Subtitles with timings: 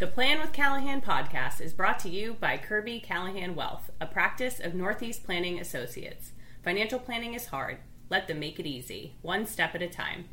[0.00, 4.58] The Plan with Callahan podcast is brought to you by Kirby Callahan Wealth, a practice
[4.58, 6.32] of Northeast Planning Associates.
[6.64, 7.80] Financial planning is hard.
[8.08, 10.24] Let them make it easy, one step at a time.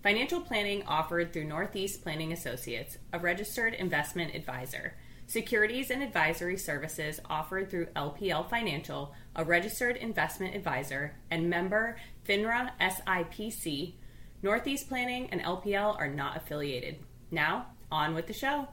[0.00, 4.94] Financial planning offered through Northeast Planning Associates, a registered investment advisor.
[5.26, 11.96] Securities and advisory services offered through LPL Financial, a registered investment advisor, and member
[12.28, 13.94] FINRA SIPC.
[14.40, 17.00] Northeast Planning and LPL are not affiliated.
[17.32, 18.68] Now, on with the show.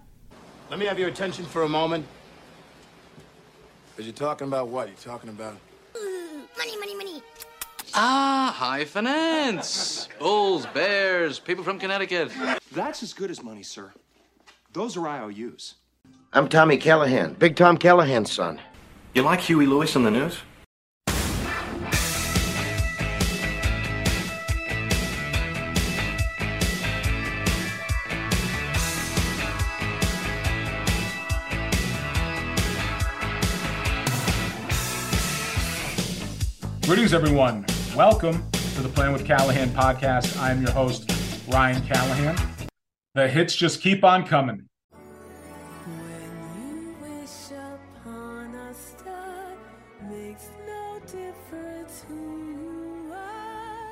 [0.73, 2.03] Let me have your attention for a moment.
[3.91, 4.88] Because you're talking about what?
[4.88, 5.55] You're talking about.
[6.57, 7.21] Money, money, money.
[7.93, 10.09] Ah, high finance.
[10.17, 12.31] Bulls, bears, people from Connecticut.
[12.71, 13.93] That's as good as money, sir.
[14.71, 15.75] Those are IOUs.
[16.34, 18.59] I'm Tommy Callahan, Big Tom Callahan's son.
[19.13, 20.40] You like Huey Lewis and the News?
[36.85, 37.65] Greetings, everyone.
[37.95, 40.37] Welcome to the Plan with Callahan podcast.
[40.37, 41.09] I'm your host,
[41.48, 42.35] Ryan Callahan.
[43.15, 44.67] The hits just keep on coming.
[45.85, 49.55] When you wish upon a star,
[50.09, 53.87] makes no difference who you are.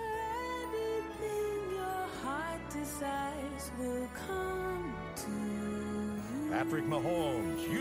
[0.66, 6.52] Anything your heart desires will come to you.
[6.52, 7.81] Patrick Mahomes, you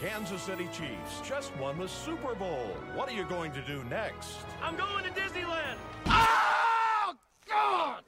[0.00, 2.76] Kansas City Chiefs just won the Super Bowl.
[2.94, 4.38] What are you going to do next?
[4.62, 5.76] I'm going to Disneyland.
[6.06, 7.14] Oh,
[7.48, 8.04] God!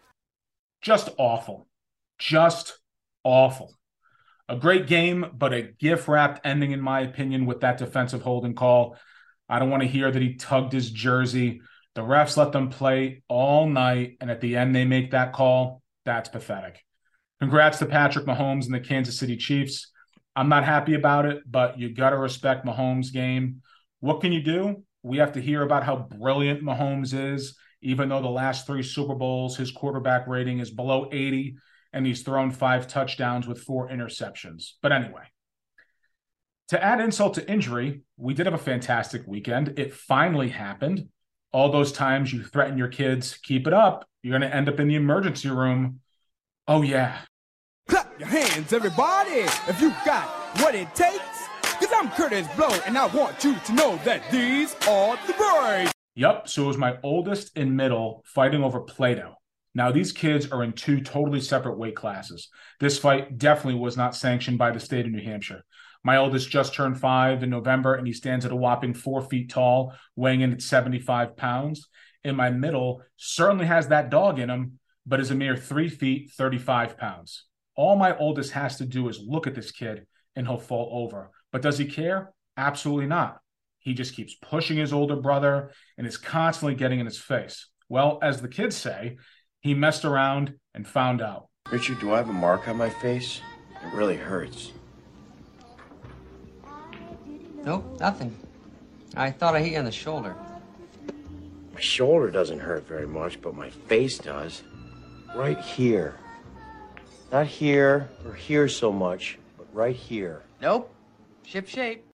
[0.83, 1.67] Just awful.
[2.17, 2.79] Just
[3.25, 3.75] awful.
[4.49, 8.55] A great game, but a gift wrapped ending, in my opinion, with that defensive holding
[8.55, 8.97] call.
[9.49, 11.61] I don't want to hear that he tugged his jersey.
[11.97, 15.83] The refs let them play all night, and at the end, they make that call.
[16.05, 16.85] That's pathetic.
[17.41, 19.91] Congrats to Patrick Mahomes and the Kansas City Chiefs.
[20.37, 23.63] I'm not happy about it, but you got to respect Mahomes' game.
[24.01, 24.85] What can you do?
[25.03, 29.15] We have to hear about how brilliant Mahomes is, even though the last three Super
[29.15, 31.57] Bowls, his quarterback rating is below 80,
[31.93, 34.73] and he's thrown five touchdowns with four interceptions.
[34.83, 35.25] But anyway,
[36.69, 39.79] to add insult to injury, we did have a fantastic weekend.
[39.79, 41.09] It finally happened.
[41.53, 44.79] All those times you threaten your kids, keep it up, you're going to end up
[44.79, 46.01] in the emergency room.
[46.69, 47.19] Oh, yeah.
[48.21, 50.29] Your hands, everybody, if you got
[50.61, 51.49] what it takes.
[51.63, 55.91] Cause I'm Kurtis Blow, and I want you to know that these are the boys.
[56.17, 56.47] Yep.
[56.47, 59.37] So it was my oldest and middle fighting over Play Doh.
[59.75, 62.51] Now, these kids are in two totally separate weight classes.
[62.79, 65.65] This fight definitely was not sanctioned by the state of New Hampshire.
[66.05, 69.49] My oldest just turned five in November, and he stands at a whopping four feet
[69.49, 71.89] tall, weighing in at 75 pounds.
[72.23, 76.33] And my middle certainly has that dog in him, but is a mere three feet,
[76.33, 77.47] 35 pounds.
[77.81, 81.31] All my oldest has to do is look at this kid and he'll fall over.
[81.51, 82.35] But does he care?
[82.59, 83.41] Absolutely not.
[83.79, 87.71] He just keeps pushing his older brother and is constantly getting in his face.
[87.89, 89.17] Well, as the kids say,
[89.63, 91.47] he messed around and found out.
[91.73, 93.41] Richard, do I have a mark on my face?
[93.83, 94.73] It really hurts.
[97.65, 98.37] Nope, nothing.
[99.17, 100.37] I thought I hit you on the shoulder.
[101.73, 104.65] My shoulder doesn't hurt very much, but my face does.
[105.35, 106.19] Right here.
[107.33, 110.43] Not here or here so much, but right here.
[110.61, 110.93] Nope.
[111.45, 112.05] Ship shape.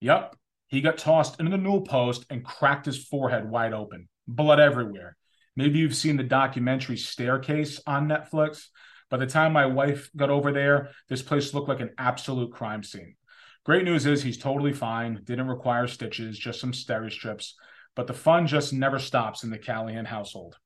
[0.00, 0.36] Yep.
[0.68, 4.08] He got tossed into the newel post and cracked his forehead wide open.
[4.28, 5.16] Blood everywhere.
[5.56, 8.66] Maybe you've seen the documentary Staircase on Netflix.
[9.08, 12.82] By the time my wife got over there, this place looked like an absolute crime
[12.82, 13.16] scene.
[13.64, 17.54] Great news is he's totally fine, didn't require stitches, just some steri strips.
[17.94, 20.58] But the fun just never stops in the Callahan household.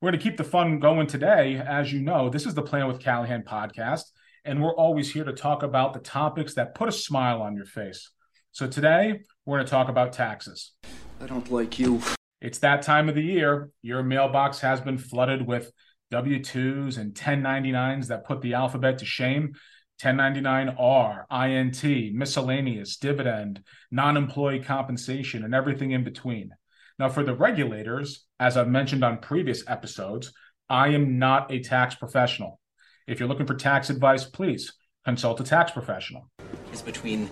[0.00, 1.56] We're going to keep the fun going today.
[1.56, 4.02] As you know, this is the Plan with Callahan podcast,
[4.44, 7.64] and we're always here to talk about the topics that put a smile on your
[7.64, 8.10] face.
[8.52, 10.72] So today, we're going to talk about taxes.
[11.20, 12.02] I don't like you.
[12.40, 13.70] It's that time of the year.
[13.82, 15.72] Your mailbox has been flooded with
[16.10, 19.54] W 2s and 1099s that put the alphabet to shame.
[20.02, 26.50] 1099R, INT, miscellaneous, dividend, non employee compensation, and everything in between.
[26.96, 30.32] Now, for the regulators, as I've mentioned on previous episodes,
[30.68, 32.60] I am not a tax professional.
[33.08, 34.72] If you're looking for tax advice, please
[35.04, 36.30] consult a tax professional.
[36.72, 37.28] It's between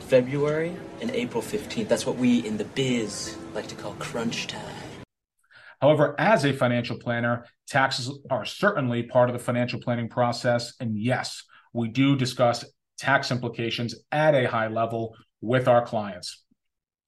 [0.00, 1.86] February and April 15th.
[1.86, 4.74] That's what we in the biz like to call crunch time.
[5.80, 10.74] However, as a financial planner, taxes are certainly part of the financial planning process.
[10.80, 12.64] And yes, we do discuss
[12.98, 16.42] tax implications at a high level with our clients.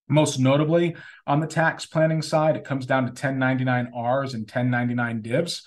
[0.08, 0.96] Most notably,
[1.26, 5.62] on the tax planning side, it comes down to 1099Rs and 1099 divs.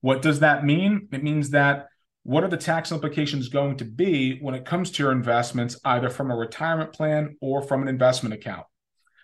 [0.00, 1.08] What does that mean?
[1.10, 1.88] It means that
[2.28, 6.10] What are the tax implications going to be when it comes to your investments, either
[6.10, 8.66] from a retirement plan or from an investment account?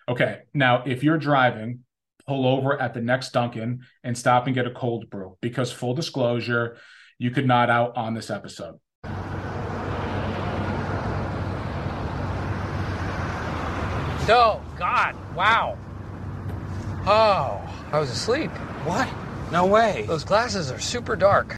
[0.09, 1.81] Okay, now if you're driving,
[2.25, 5.93] pull over at the next Dunkin' and stop and get a cold brew because, full
[5.93, 6.77] disclosure,
[7.19, 8.79] you could not out on this episode.
[14.27, 15.15] Oh, God.
[15.35, 15.77] Wow.
[17.05, 17.61] Oh,
[17.91, 18.49] I was asleep.
[18.83, 19.07] What?
[19.51, 20.05] No way.
[20.07, 21.55] Those glasses are super dark.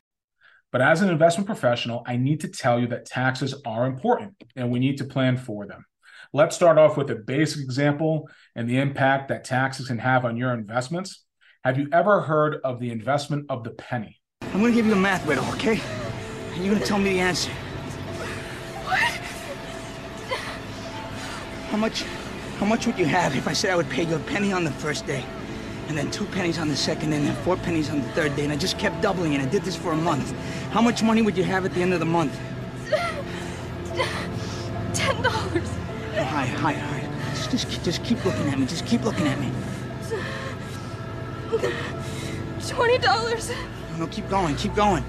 [0.74, 4.69] But as an investment professional, I need to tell you that taxes are important and
[4.69, 5.86] we need to plan for them.
[6.34, 10.36] Let's start off with a basic example and the impact that taxes can have on
[10.36, 11.24] your investments.
[11.64, 14.19] Have you ever heard of the investment of the penny?
[14.42, 15.80] I'm gonna give you a math riddle, okay?
[16.54, 17.52] And you're gonna tell me the answer.
[18.84, 19.00] What?
[21.69, 22.04] How much
[22.57, 24.63] how much would you have if I said I would pay you a penny on
[24.63, 25.24] the first day,
[25.88, 28.44] and then two pennies on the second, and then four pennies on the third day,
[28.44, 30.33] and I just kept doubling and I did this for a month.
[30.71, 32.38] How much money would you have at the end of the month?
[34.94, 35.69] Ten dollars.
[36.15, 37.07] Oh, hi, hi, hi.
[37.36, 38.65] Just, just, just keep looking at me.
[38.65, 39.51] Just keep looking at me.
[42.68, 43.51] Twenty dollars.
[43.92, 44.56] No, no, keep going.
[44.56, 45.04] Keep going.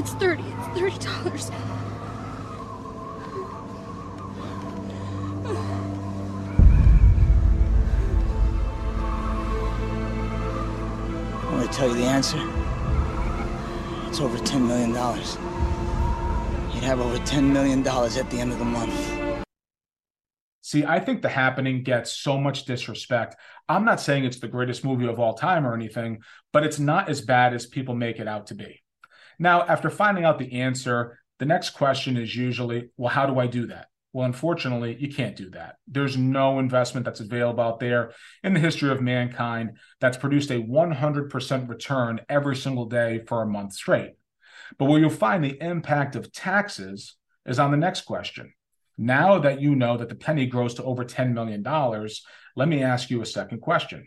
[0.00, 0.42] It's thirty.
[0.42, 1.50] It's thirty dollars.
[11.44, 12.38] I'm gonna tell you the answer.
[14.08, 14.88] It's over $10 million.
[16.74, 19.44] You'd have over $10 million at the end of the month.
[20.62, 23.36] See, I think The Happening gets so much disrespect.
[23.68, 26.22] I'm not saying it's the greatest movie of all time or anything,
[26.54, 28.80] but it's not as bad as people make it out to be.
[29.40, 33.46] Now, after finding out the answer, the next question is usually, well, how do I
[33.46, 33.86] do that?
[34.12, 35.76] Well, unfortunately, you can't do that.
[35.88, 38.12] There's no investment that's available out there
[38.44, 43.46] in the history of mankind that's produced a 100% return every single day for a
[43.46, 44.12] month straight.
[44.78, 47.16] But where you'll find the impact of taxes
[47.46, 48.52] is on the next question.
[48.98, 51.64] Now that you know that the penny grows to over $10 million,
[52.56, 54.06] let me ask you a second question.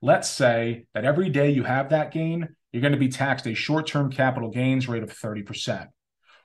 [0.00, 3.54] Let's say that every day you have that gain, you're going to be taxed a
[3.54, 5.88] short term capital gains rate of 30%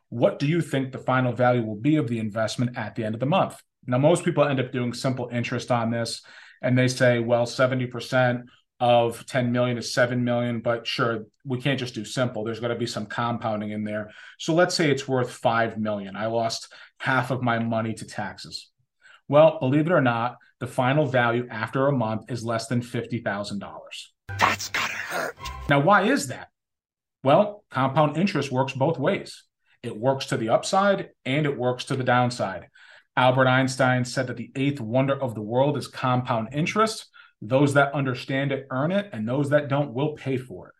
[0.09, 3.15] what do you think the final value will be of the investment at the end
[3.15, 3.61] of the month?
[3.87, 6.21] Now, most people end up doing simple interest on this,
[6.61, 8.43] and they say, well, 70%
[8.79, 12.43] of 10 million is 7 million, but sure, we can't just do simple.
[12.43, 14.11] There's got to be some compounding in there.
[14.39, 16.15] So let's say it's worth 5 million.
[16.15, 18.69] I lost half of my money to taxes.
[19.27, 23.59] Well, believe it or not, the final value after a month is less than $50,000.
[24.39, 25.54] That's gotta hurt.
[25.69, 26.49] Now, why is that?
[27.23, 29.43] Well, compound interest works both ways.
[29.81, 32.67] It works to the upside and it works to the downside.
[33.17, 37.07] Albert Einstein said that the eighth wonder of the world is compound interest.
[37.41, 40.73] Those that understand it earn it, and those that don't will pay for it.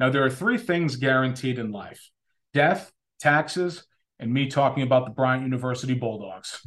[0.00, 2.10] Now, there are three things guaranteed in life
[2.54, 3.84] death, taxes,
[4.18, 6.66] and me talking about the Bryant University Bulldogs.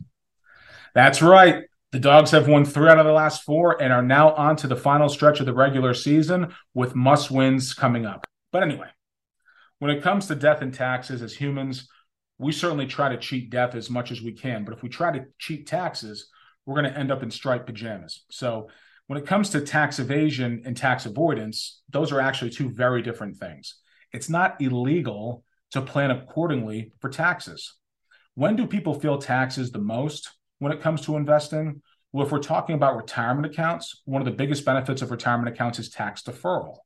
[0.93, 1.63] That's right.
[1.91, 4.67] The Dogs have won three out of the last four and are now on to
[4.67, 8.25] the final stretch of the regular season with must wins coming up.
[8.53, 8.87] But anyway,
[9.79, 11.89] when it comes to death and taxes as humans,
[12.37, 14.63] we certainly try to cheat death as much as we can.
[14.63, 16.29] But if we try to cheat taxes,
[16.65, 18.23] we're going to end up in striped pajamas.
[18.31, 18.69] So
[19.07, 23.35] when it comes to tax evasion and tax avoidance, those are actually two very different
[23.35, 23.75] things.
[24.13, 27.73] It's not illegal to plan accordingly for taxes.
[28.35, 30.29] When do people feel taxes the most
[30.61, 31.81] when it comes to investing?
[32.13, 35.79] Well, if we're talking about retirement accounts, one of the biggest benefits of retirement accounts
[35.79, 36.77] is tax deferral.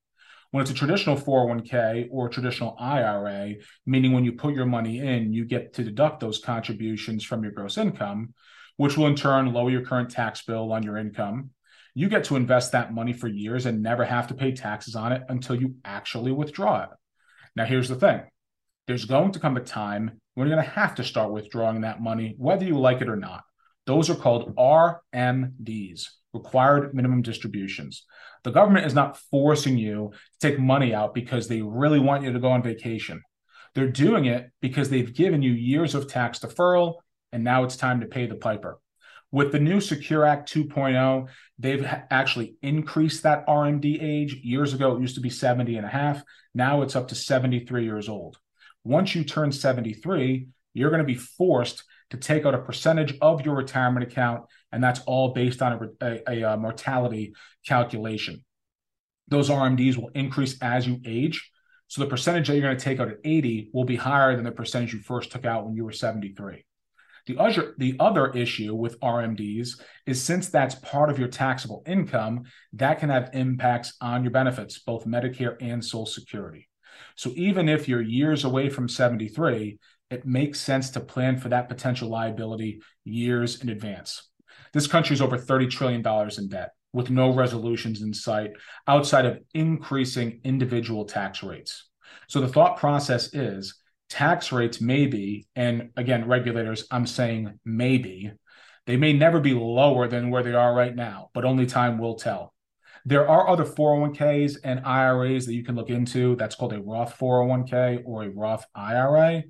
[0.52, 3.56] When it's a traditional 401k or traditional IRA,
[3.86, 7.52] meaning when you put your money in, you get to deduct those contributions from your
[7.52, 8.34] gross income,
[8.78, 11.50] which will in turn lower your current tax bill on your income.
[11.96, 15.12] You get to invest that money for years and never have to pay taxes on
[15.12, 16.90] it until you actually withdraw it.
[17.58, 18.22] Now, here's the thing
[18.88, 22.02] there's going to come a time when you're going to have to start withdrawing that
[22.02, 23.44] money, whether you like it or not.
[23.86, 28.06] Those are called RMDs, required minimum distributions.
[28.44, 32.34] The government is not forcing you to take money out because they really want you
[32.34, 33.22] to go on vacation.
[33.74, 36.96] They're doing it because they've given you years of tax deferral,
[37.32, 38.80] and now it's time to pay the piper.
[39.32, 41.28] With the new Secure Act 2.0,
[41.60, 44.36] they've actually increased that RMD age.
[44.44, 46.24] Years ago, it used to be 70 and a half.
[46.54, 48.38] Now it's up to 73 years old.
[48.86, 53.46] Once you turn 73, you're going to be forced to take out a percentage of
[53.46, 57.34] your retirement account, and that's all based on a, a, a uh, mortality
[57.66, 58.44] calculation.
[59.28, 61.52] Those RMDs will increase as you age.
[61.88, 64.46] So the percentage that you're going to take out at 80 will be higher than
[64.46, 66.66] the percentage you first took out when you were 73.
[67.28, 72.44] The other, the other issue with RMDs is since that's part of your taxable income,
[72.74, 76.70] that can have impacts on your benefits, both Medicare and Social Security.
[77.16, 81.70] So even if you're years away from 73, it makes sense to plan for that
[81.70, 84.30] potential liability years in advance.
[84.74, 86.06] This country is over $30 trillion
[86.38, 88.52] in debt with no resolutions in sight
[88.88, 91.90] outside of increasing individual tax rates.
[92.28, 98.32] So the thought process is tax rates may be, and again, regulators, I'm saying maybe,
[98.86, 102.16] they may never be lower than where they are right now, but only time will
[102.16, 102.54] tell.
[103.04, 106.36] There are other 401ks and IRAs that you can look into.
[106.38, 109.44] That's called a Roth 401k or a Roth IRA.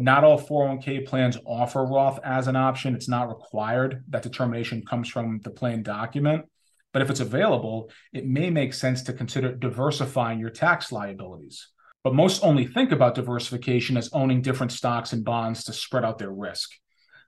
[0.00, 2.94] Not all 401k plans offer Roth as an option.
[2.94, 4.04] It's not required.
[4.08, 6.44] That determination comes from the plan document.
[6.92, 11.68] But if it's available, it may make sense to consider diversifying your tax liabilities.
[12.04, 16.18] But most only think about diversification as owning different stocks and bonds to spread out
[16.18, 16.70] their risk.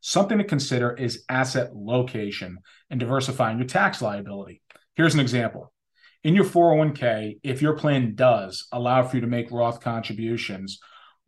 [0.00, 2.58] Something to consider is asset location
[2.88, 4.62] and diversifying your tax liability.
[4.94, 5.72] Here's an example.
[6.22, 10.78] In your 401k, if your plan does allow for you to make Roth contributions,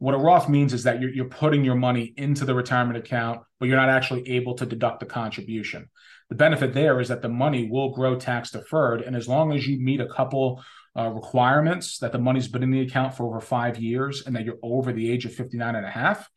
[0.03, 3.43] what a Roth means is that you're, you're putting your money into the retirement account,
[3.61, 5.89] but you're not actually able to deduct the contribution.
[6.29, 9.03] The benefit there is that the money will grow tax deferred.
[9.03, 10.61] And as long as you meet a couple
[10.99, 14.45] uh, requirements that the money's been in the account for over five years and that
[14.45, 16.29] you're over the age of 59 and a half,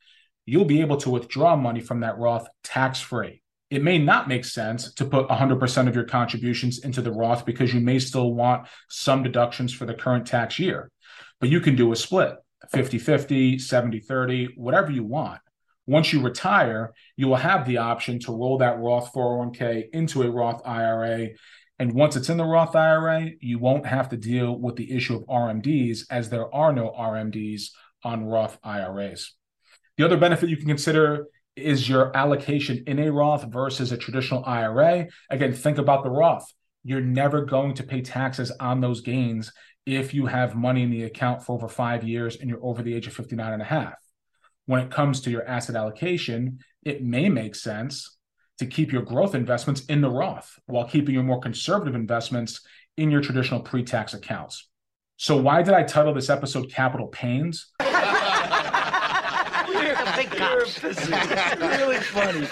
[0.46, 3.42] you'll be able to withdraw money from that Roth tax free.
[3.72, 7.74] It may not make sense to put 100% of your contributions into the Roth because
[7.74, 10.92] you may still want some deductions for the current tax year,
[11.40, 12.36] but you can do a split
[12.72, 15.42] 50 50, 70 30, whatever you want.
[15.88, 20.30] Once you retire, you will have the option to roll that Roth 401k into a
[20.30, 21.30] Roth IRA.
[21.78, 25.16] And once it's in the Roth IRA, you won't have to deal with the issue
[25.16, 27.70] of RMDs as there are no RMDs
[28.04, 29.34] on Roth IRAs.
[29.98, 34.44] The other benefit you can consider is your allocation in a Roth versus a traditional
[34.46, 35.08] IRA.
[35.30, 36.52] Again, think about the Roth.
[36.84, 39.52] You're never going to pay taxes on those gains
[39.86, 42.94] if you have money in the account for over five years and you're over the
[42.94, 43.96] age of 59 and a half.
[44.66, 48.18] When it comes to your asset allocation, it may make sense
[48.58, 52.62] to keep your growth investments in the Roth while keeping your more conservative investments
[52.98, 54.70] in your traditional pre tax accounts.
[55.18, 57.72] So, why did I title this episode Capital Pains?
[60.66, 61.60] Big cops.
[61.60, 62.40] really funny.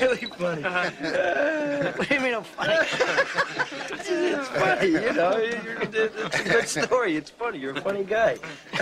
[0.00, 0.62] really funny.
[0.62, 2.74] what do you mean I'm funny?
[3.90, 5.32] it's funny, you know.
[5.36, 7.16] It's a good story.
[7.16, 7.58] It's funny.
[7.58, 8.36] You're a funny guy.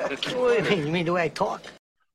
[0.00, 0.86] what do you mean?
[0.86, 1.62] You mean the way I talk?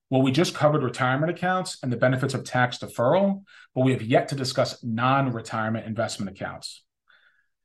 [0.09, 4.01] Well, we just covered retirement accounts and the benefits of tax deferral, but we have
[4.01, 6.83] yet to discuss non retirement investment accounts.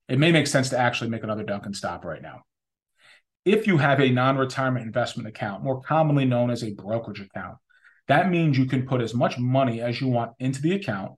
[0.09, 2.43] It may make sense to actually make another Dunkin' stop right now
[3.47, 7.57] if you have a non retirement investment account, more commonly known as a brokerage account,
[8.09, 11.13] that means you can put as much money as you want into the account.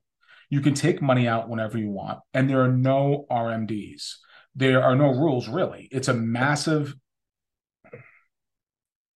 [0.50, 4.14] You can take money out whenever you want, and there are no RMDs.
[4.54, 5.88] There are no rules, really.
[5.92, 6.94] It's a massive,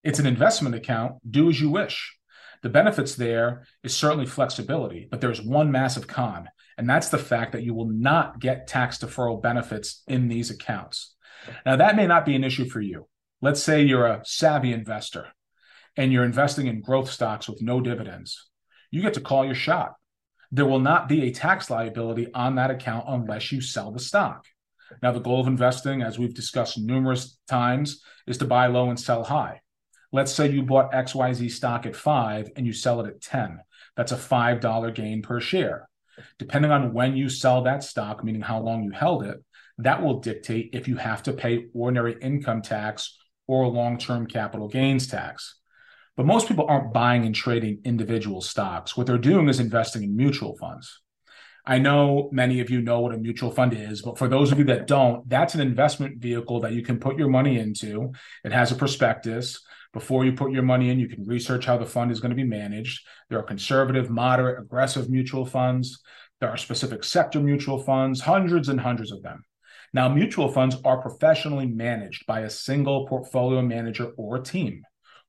[0.05, 1.15] it's an investment account.
[1.29, 2.17] Do as you wish.
[2.63, 6.49] The benefits there is certainly flexibility, but there's one massive con,
[6.79, 11.15] and that's the fact that you will not get tax deferral benefits in these accounts.
[11.67, 13.09] Now, that may not be an issue for you.
[13.41, 15.27] Let's say you're a savvy investor
[15.97, 18.49] and you're investing in growth stocks with no dividends.
[18.91, 19.95] You get to call your shot.
[20.51, 24.45] There will not be a tax liability on that account unless you sell the stock.
[25.03, 29.01] Now, the goal of investing, as we've discussed numerous times, is to buy low and
[29.01, 29.61] sell high.
[30.13, 33.61] Let's say you bought XYZ stock at five and you sell it at 10.
[33.97, 35.89] That's a $5 gain per share.
[36.39, 39.43] Depending on when you sell that stock, meaning how long you held it,
[39.79, 44.69] that will dictate if you have to pay ordinary income tax or long term capital
[44.69, 45.61] gains tax.
[46.17, 48.97] But most people aren't buying and trading individual stocks.
[48.97, 51.01] What they're doing is investing in mutual funds.
[51.65, 54.59] I know many of you know what a mutual fund is, but for those of
[54.59, 58.13] you that don't, that's an investment vehicle that you can put your money into.
[58.45, 59.63] It has a prospectus.
[59.93, 62.37] Before you put your money in, you can research how the fund is going to
[62.37, 63.07] be managed.
[63.31, 66.01] There are conservative, moderate, aggressive mutual funds.
[66.41, 69.45] There are specific sector mutual funds, hundreds and hundreds of them.
[69.95, 74.83] Now, mutual funds are professionally managed by a single portfolio manager or team.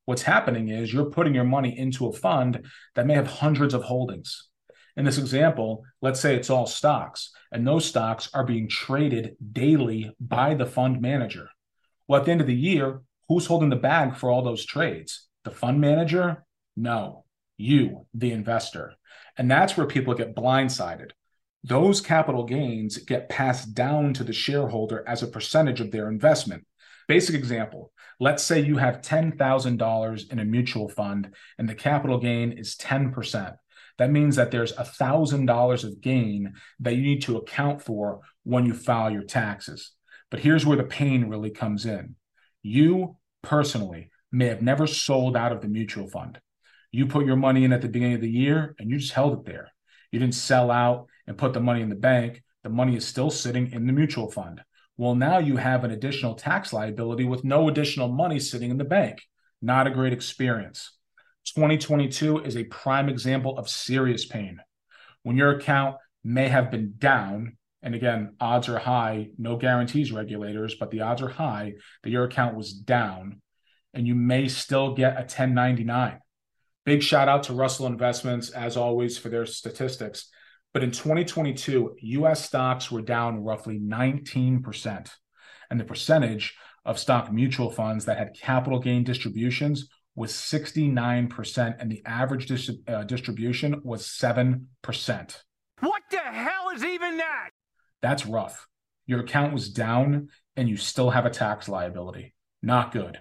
[0.04, 3.82] What's happening is you're putting your money into a fund that may have hundreds of
[3.82, 4.48] holdings.
[4.96, 10.14] In this example, let's say it's all stocks, and those stocks are being traded daily
[10.20, 11.48] by the fund manager.
[12.06, 15.26] Well, at the end of the year, who's holding the bag for all those trades?
[15.44, 16.44] The fund manager?
[16.76, 17.24] No,
[17.56, 18.94] you, the investor.
[19.36, 21.10] And that's where people get blindsided
[21.64, 26.66] those capital gains get passed down to the shareholder as a percentage of their investment.
[27.08, 32.52] Basic example let's say you have $10,000 in a mutual fund and the capital gain
[32.52, 33.56] is 10%.
[33.98, 38.74] That means that there's $1,000 of gain that you need to account for when you
[38.74, 39.92] file your taxes.
[40.30, 42.16] But here's where the pain really comes in.
[42.62, 46.40] You personally may have never sold out of the mutual fund.
[46.90, 49.38] You put your money in at the beginning of the year and you just held
[49.38, 49.70] it there.
[50.10, 52.42] You didn't sell out and put the money in the bank.
[52.62, 54.62] The money is still sitting in the mutual fund.
[54.96, 58.84] Well, now you have an additional tax liability with no additional money sitting in the
[58.84, 59.22] bank.
[59.60, 60.92] Not a great experience.
[61.46, 64.58] 2022 is a prime example of serious pain.
[65.22, 70.76] When your account may have been down, and again, odds are high, no guarantees, regulators,
[70.76, 73.42] but the odds are high that your account was down,
[73.92, 76.20] and you may still get a 1099.
[76.84, 80.28] Big shout out to Russell Investments, as always, for their statistics.
[80.74, 85.10] But in 2022, US stocks were down roughly 19%.
[85.70, 91.90] And the percentage of stock mutual funds that had capital gain distributions was 69%, and
[91.90, 94.66] the average dis- uh, distribution was 7%.
[95.80, 97.50] What the hell is even that?
[98.02, 98.66] That's rough.
[99.06, 102.34] Your account was down, and you still have a tax liability.
[102.62, 103.20] Not good.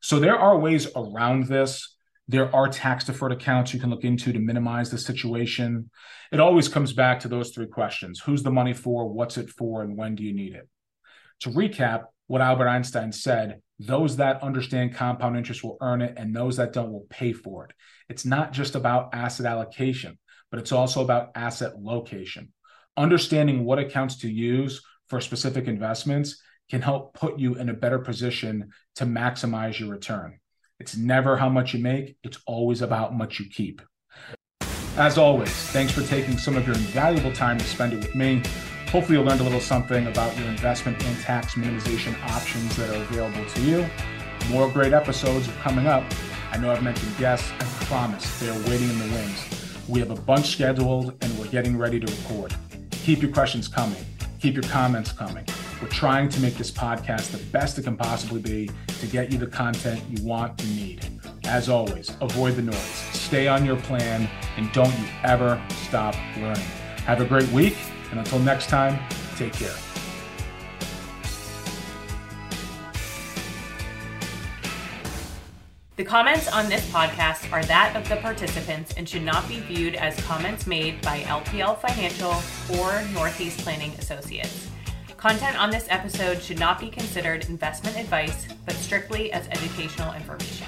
[0.00, 1.91] So there are ways around this.
[2.28, 5.90] There are tax deferred accounts you can look into to minimize the situation.
[6.30, 9.08] It always comes back to those three questions Who's the money for?
[9.08, 9.82] What's it for?
[9.82, 10.68] And when do you need it?
[11.40, 16.34] To recap, what Albert Einstein said those that understand compound interest will earn it, and
[16.34, 17.72] those that don't will pay for it.
[18.08, 20.18] It's not just about asset allocation,
[20.50, 22.52] but it's also about asset location.
[22.96, 27.98] Understanding what accounts to use for specific investments can help put you in a better
[27.98, 30.38] position to maximize your return.
[30.82, 33.80] It's never how much you make, it's always about how much you keep.
[34.96, 38.42] As always, thanks for taking some of your invaluable time to spend it with me.
[38.90, 43.00] Hopefully, you learned a little something about your investment and tax minimization options that are
[43.00, 43.86] available to you.
[44.50, 46.02] More great episodes are coming up.
[46.50, 47.48] I know I've mentioned guests.
[47.60, 49.86] I promise they are waiting in the wings.
[49.86, 52.56] We have a bunch scheduled and we're getting ready to record.
[52.90, 54.04] Keep your questions coming.
[54.40, 55.46] Keep your comments coming.
[55.82, 59.38] We're trying to make this podcast the best it can possibly be to get you
[59.38, 61.04] the content you want and need.
[61.42, 66.62] As always, avoid the noise, stay on your plan, and don't you ever stop learning.
[67.04, 67.76] Have a great week,
[68.12, 68.96] and until next time,
[69.34, 69.74] take care.
[75.96, 79.96] The comments on this podcast are that of the participants and should not be viewed
[79.96, 82.34] as comments made by LPL Financial
[82.78, 84.71] or Northeast Planning Associates.
[85.22, 90.66] Content on this episode should not be considered investment advice, but strictly as educational information.